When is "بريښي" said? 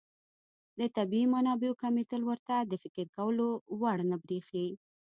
4.23-4.67